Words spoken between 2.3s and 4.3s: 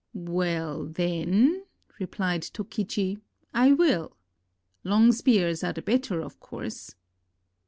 Tokichi, "I will.